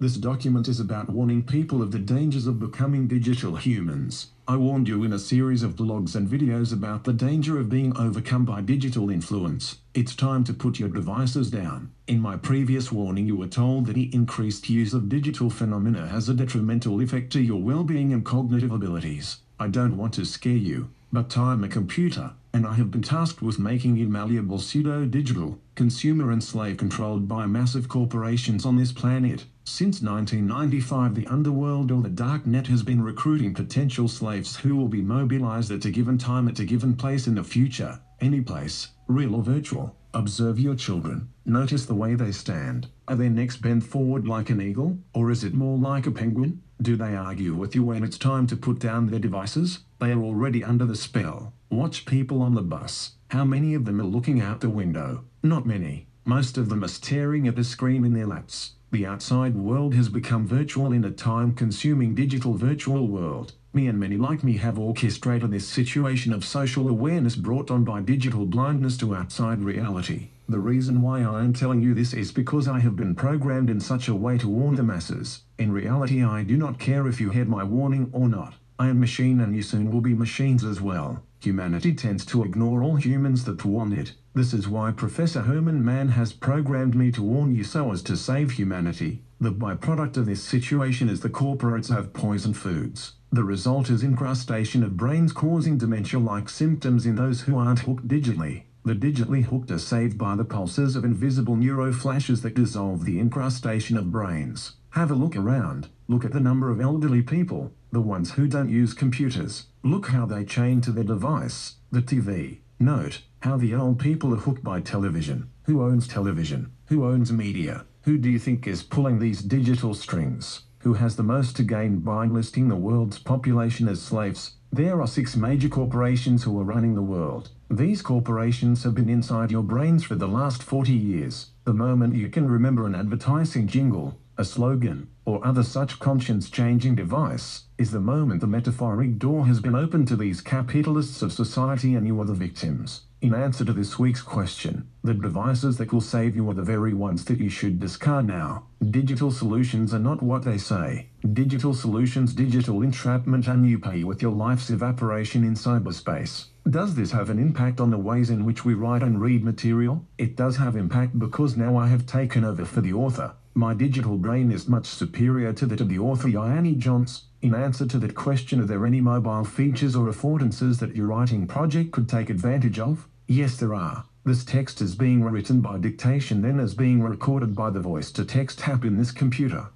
This 0.00 0.16
document 0.16 0.66
is 0.66 0.80
about 0.80 1.10
warning 1.10 1.42
people 1.42 1.82
of 1.82 1.90
the 1.90 1.98
dangers 1.98 2.46
of 2.46 2.58
becoming 2.58 3.06
digital 3.06 3.56
humans. 3.56 4.28
I 4.48 4.56
warned 4.56 4.88
you 4.88 5.04
in 5.04 5.12
a 5.12 5.18
series 5.18 5.62
of 5.62 5.76
blogs 5.76 6.14
and 6.16 6.26
videos 6.26 6.72
about 6.72 7.04
the 7.04 7.12
danger 7.12 7.60
of 7.60 7.68
being 7.68 7.94
overcome 7.98 8.46
by 8.46 8.62
digital 8.62 9.10
influence. 9.10 9.76
It's 9.92 10.16
time 10.16 10.42
to 10.44 10.54
put 10.54 10.78
your 10.78 10.88
devices 10.88 11.50
down. 11.50 11.90
In 12.06 12.18
my 12.18 12.38
previous 12.38 12.90
warning, 12.90 13.26
you 13.26 13.36
were 13.36 13.46
told 13.46 13.84
that 13.86 13.92
the 13.92 14.08
increased 14.14 14.70
use 14.70 14.94
of 14.94 15.10
digital 15.10 15.50
phenomena 15.50 16.08
has 16.08 16.30
a 16.30 16.34
detrimental 16.34 17.02
effect 17.02 17.30
to 17.34 17.42
your 17.42 17.60
well 17.60 17.84
being 17.84 18.14
and 18.14 18.24
cognitive 18.24 18.72
abilities. 18.72 19.42
I 19.58 19.68
don't 19.68 19.98
want 19.98 20.14
to 20.14 20.24
scare 20.24 20.52
you, 20.52 20.88
but 21.12 21.36
I'm 21.36 21.64
a 21.64 21.68
computer, 21.68 22.32
and 22.52 22.66
I 22.66 22.74
have 22.74 22.90
been 22.90 23.02
tasked 23.02 23.42
with 23.42 23.58
making 23.58 23.96
you 23.96 24.08
malleable 24.08 24.58
pseudo 24.58 25.04
digital, 25.04 25.58
consumer 25.74 26.30
and 26.30 26.42
slave 26.42 26.76
controlled 26.76 27.26
by 27.26 27.46
massive 27.46 27.88
corporations 27.88 28.64
on 28.64 28.76
this 28.76 28.92
planet. 28.92 29.44
Since 29.64 30.02
1995, 30.02 31.14
the 31.14 31.26
underworld 31.26 31.90
or 31.90 32.02
the 32.02 32.08
dark 32.08 32.46
net 32.46 32.66
has 32.68 32.82
been 32.82 33.02
recruiting 33.02 33.54
potential 33.54 34.08
slaves 34.08 34.56
who 34.56 34.76
will 34.76 34.88
be 34.88 35.02
mobilized 35.02 35.70
at 35.70 35.84
a 35.84 35.90
given 35.90 36.18
time 36.18 36.48
at 36.48 36.60
a 36.60 36.64
given 36.64 36.94
place 36.94 37.26
in 37.26 37.34
the 37.34 37.44
future, 37.44 38.00
any 38.20 38.40
place, 38.40 38.88
real 39.06 39.34
or 39.34 39.42
virtual. 39.42 39.96
Observe 40.12 40.58
your 40.58 40.74
children. 40.74 41.28
Notice 41.44 41.86
the 41.86 41.94
way 41.94 42.16
they 42.16 42.32
stand. 42.32 42.88
Are 43.06 43.14
their 43.14 43.30
necks 43.30 43.56
bent 43.56 43.84
forward 43.84 44.26
like 44.26 44.50
an 44.50 44.60
eagle, 44.60 44.98
or 45.14 45.30
is 45.30 45.44
it 45.44 45.54
more 45.54 45.78
like 45.78 46.06
a 46.06 46.10
penguin? 46.10 46.62
Do 46.82 46.96
they 46.96 47.14
argue 47.14 47.54
with 47.54 47.76
you 47.76 47.84
when 47.84 48.02
it's 48.02 48.18
time 48.18 48.48
to 48.48 48.56
put 48.56 48.80
down 48.80 49.06
their 49.06 49.20
devices? 49.20 49.80
They 50.00 50.10
are 50.10 50.20
already 50.20 50.64
under 50.64 50.84
the 50.84 50.96
spell. 50.96 51.52
Watch 51.70 52.06
people 52.06 52.42
on 52.42 52.54
the 52.54 52.62
bus. 52.62 53.12
How 53.28 53.44
many 53.44 53.74
of 53.74 53.84
them 53.84 54.00
are 54.00 54.04
looking 54.04 54.40
out 54.40 54.60
the 54.60 54.68
window? 54.68 55.24
Not 55.44 55.64
many. 55.64 56.08
Most 56.24 56.58
of 56.58 56.68
them 56.68 56.82
are 56.82 56.88
staring 56.88 57.46
at 57.46 57.54
the 57.54 57.62
screen 57.62 58.04
in 58.04 58.12
their 58.12 58.26
laps. 58.26 58.72
The 58.90 59.06
outside 59.06 59.54
world 59.54 59.94
has 59.94 60.08
become 60.08 60.44
virtual 60.44 60.90
in 60.90 61.04
a 61.04 61.12
time 61.12 61.54
consuming 61.54 62.16
digital 62.16 62.54
virtual 62.54 63.06
world. 63.06 63.52
Me 63.72 63.86
and 63.86 64.00
many 64.00 64.16
like 64.16 64.42
me 64.42 64.56
have 64.56 64.80
orchestrated 64.80 65.52
this 65.52 65.68
situation 65.68 66.32
of 66.32 66.44
social 66.44 66.88
awareness 66.88 67.36
brought 67.36 67.70
on 67.70 67.84
by 67.84 68.00
digital 68.00 68.44
blindness 68.44 68.96
to 68.96 69.14
outside 69.14 69.62
reality. 69.62 70.30
The 70.48 70.58
reason 70.58 71.00
why 71.00 71.20
I 71.22 71.44
am 71.44 71.52
telling 71.52 71.80
you 71.80 71.94
this 71.94 72.12
is 72.12 72.32
because 72.32 72.66
I 72.66 72.80
have 72.80 72.96
been 72.96 73.14
programmed 73.14 73.70
in 73.70 73.78
such 73.78 74.08
a 74.08 74.14
way 74.14 74.38
to 74.38 74.48
warn 74.48 74.74
the 74.74 74.82
masses. 74.82 75.42
In 75.56 75.70
reality, 75.70 76.24
I 76.24 76.42
do 76.42 76.56
not 76.56 76.80
care 76.80 77.06
if 77.06 77.20
you 77.20 77.30
heed 77.30 77.48
my 77.48 77.62
warning 77.62 78.10
or 78.12 78.28
not. 78.28 78.54
I 78.76 78.88
am 78.88 78.98
machine 78.98 79.38
and 79.40 79.54
you 79.54 79.62
soon 79.62 79.92
will 79.92 80.00
be 80.00 80.14
machines 80.14 80.64
as 80.64 80.80
well. 80.80 81.22
Humanity 81.40 81.94
tends 81.94 82.26
to 82.26 82.42
ignore 82.42 82.82
all 82.82 82.96
humans 82.96 83.44
that 83.44 83.64
want 83.64 83.94
it. 83.94 84.14
This 84.34 84.52
is 84.52 84.66
why 84.66 84.90
Professor 84.90 85.42
Herman 85.42 85.84
Mann 85.84 86.08
has 86.08 86.32
programmed 86.32 86.96
me 86.96 87.12
to 87.12 87.22
warn 87.22 87.54
you 87.54 87.62
so 87.62 87.92
as 87.92 88.02
to 88.02 88.16
save 88.16 88.50
humanity. 88.50 89.22
The 89.40 89.52
byproduct 89.52 90.16
of 90.16 90.26
this 90.26 90.42
situation 90.42 91.08
is 91.08 91.20
the 91.20 91.30
corporates 91.30 91.94
have 91.94 92.12
poisoned 92.12 92.56
foods. 92.56 93.12
The 93.32 93.44
result 93.44 93.90
is 93.90 94.02
incrustation 94.02 94.82
of 94.82 94.96
brains 94.96 95.32
causing 95.32 95.78
dementia-like 95.78 96.48
symptoms 96.48 97.06
in 97.06 97.14
those 97.14 97.42
who 97.42 97.56
aren't 97.56 97.78
hooked 97.80 98.08
digitally. 98.08 98.64
The 98.84 98.94
digitally 98.94 99.44
hooked 99.44 99.70
are 99.70 99.78
saved 99.78 100.18
by 100.18 100.34
the 100.34 100.44
pulses 100.44 100.96
of 100.96 101.04
invisible 101.04 101.54
neuroflashes 101.54 102.42
that 102.42 102.56
dissolve 102.56 103.04
the 103.04 103.20
incrustation 103.20 103.96
of 103.96 104.10
brains. 104.10 104.72
Have 104.90 105.12
a 105.12 105.14
look 105.14 105.36
around. 105.36 105.88
Look 106.08 106.24
at 106.24 106.32
the 106.32 106.40
number 106.40 106.70
of 106.70 106.80
elderly 106.80 107.22
people, 107.22 107.72
the 107.92 108.00
ones 108.00 108.32
who 108.32 108.48
don't 108.48 108.68
use 108.68 108.94
computers. 108.94 109.66
Look 109.84 110.08
how 110.08 110.26
they 110.26 110.44
chain 110.44 110.80
to 110.80 110.90
their 110.90 111.04
device, 111.04 111.76
the 111.92 112.02
TV. 112.02 112.58
Note 112.80 113.20
how 113.42 113.56
the 113.56 113.76
old 113.76 114.00
people 114.00 114.34
are 114.34 114.38
hooked 114.38 114.64
by 114.64 114.80
television. 114.80 115.50
Who 115.66 115.84
owns 115.84 116.08
television? 116.08 116.72
Who 116.86 117.06
owns 117.06 117.30
media? 117.30 117.86
Who 118.02 118.18
do 118.18 118.28
you 118.28 118.40
think 118.40 118.66
is 118.66 118.82
pulling 118.82 119.20
these 119.20 119.40
digital 119.40 119.94
strings? 119.94 120.62
Who 120.82 120.94
has 120.94 121.16
the 121.16 121.22
most 121.22 121.56
to 121.56 121.62
gain 121.62 121.98
by 121.98 122.24
enlisting 122.24 122.68
the 122.68 122.76
world's 122.76 123.18
population 123.18 123.86
as 123.86 124.00
slaves? 124.00 124.52
There 124.72 125.02
are 125.02 125.06
six 125.06 125.36
major 125.36 125.68
corporations 125.68 126.42
who 126.42 126.58
are 126.58 126.64
running 126.64 126.94
the 126.94 127.02
world. 127.02 127.50
These 127.68 128.00
corporations 128.00 128.82
have 128.84 128.94
been 128.94 129.10
inside 129.10 129.50
your 129.50 129.62
brains 129.62 130.04
for 130.04 130.14
the 130.14 130.26
last 130.26 130.62
40 130.62 130.92
years. 130.92 131.50
The 131.64 131.74
moment 131.74 132.14
you 132.14 132.30
can 132.30 132.48
remember 132.48 132.86
an 132.86 132.94
advertising 132.94 133.66
jingle, 133.66 134.18
a 134.38 134.44
slogan, 134.44 135.08
or 135.26 135.46
other 135.46 135.62
such 135.62 135.98
conscience-changing 135.98 136.94
device, 136.94 137.64
is 137.76 137.90
the 137.90 138.00
moment 138.00 138.40
the 138.40 138.46
metaphoric 138.46 139.18
door 139.18 139.46
has 139.46 139.60
been 139.60 139.74
opened 139.74 140.08
to 140.08 140.16
these 140.16 140.40
capitalists 140.40 141.20
of 141.20 141.30
society 141.30 141.94
and 141.94 142.06
you 142.06 142.18
are 142.22 142.24
the 142.24 142.32
victims. 142.32 143.02
In 143.22 143.34
answer 143.34 143.66
to 143.66 143.74
this 143.74 143.98
week's 143.98 144.22
question, 144.22 144.88
the 145.04 145.12
devices 145.12 145.76
that 145.76 145.92
will 145.92 146.00
save 146.00 146.34
you 146.34 146.48
are 146.48 146.54
the 146.54 146.62
very 146.62 146.94
ones 146.94 147.22
that 147.26 147.38
you 147.38 147.50
should 147.50 147.78
discard 147.78 148.26
now. 148.26 148.64
Digital 148.90 149.30
solutions 149.30 149.92
are 149.92 149.98
not 149.98 150.22
what 150.22 150.42
they 150.42 150.56
say. 150.56 151.10
Digital 151.34 151.74
solutions, 151.74 152.32
digital 152.32 152.80
entrapment, 152.80 153.46
and 153.46 153.68
you 153.68 153.78
pay 153.78 154.04
with 154.04 154.22
your 154.22 154.32
life's 154.32 154.70
evaporation 154.70 155.44
in 155.44 155.52
cyberspace. 155.52 156.46
Does 156.70 156.94
this 156.94 157.10
have 157.12 157.28
an 157.28 157.38
impact 157.38 157.78
on 157.78 157.90
the 157.90 157.98
ways 157.98 158.30
in 158.30 158.46
which 158.46 158.64
we 158.64 158.72
write 158.72 159.02
and 159.02 159.20
read 159.20 159.44
material? 159.44 160.02
It 160.16 160.34
does 160.34 160.56
have 160.56 160.74
impact 160.74 161.18
because 161.18 161.58
now 161.58 161.76
I 161.76 161.88
have 161.88 162.06
taken 162.06 162.42
over 162.42 162.64
for 162.64 162.80
the 162.80 162.94
author. 162.94 163.34
My 163.52 163.74
digital 163.74 164.16
brain 164.16 164.50
is 164.50 164.66
much 164.66 164.86
superior 164.86 165.52
to 165.52 165.66
that 165.66 165.82
of 165.82 165.90
the 165.90 165.98
author 165.98 166.28
Yanni 166.28 166.74
Johns. 166.74 167.24
In 167.42 167.54
answer 167.54 167.86
to 167.86 167.98
that 168.00 168.14
question, 168.14 168.60
are 168.60 168.66
there 168.66 168.84
any 168.84 169.00
mobile 169.00 169.44
features 169.44 169.96
or 169.96 170.08
affordances 170.08 170.78
that 170.78 170.94
your 170.94 171.06
writing 171.06 171.46
project 171.46 171.90
could 171.90 172.06
take 172.06 172.28
advantage 172.28 172.78
of? 172.78 173.08
Yes, 173.26 173.56
there 173.56 173.74
are. 173.74 174.04
This 174.24 174.44
text 174.44 174.82
is 174.82 174.94
being 174.94 175.24
written 175.24 175.62
by 175.62 175.78
dictation 175.78 176.42
then 176.42 176.60
is 176.60 176.74
being 176.74 177.02
recorded 177.02 177.54
by 177.54 177.70
the 177.70 177.80
voice 177.80 178.12
to 178.12 178.26
text 178.26 178.68
app 178.68 178.84
in 178.84 178.98
this 178.98 179.10
computer. 179.10 179.68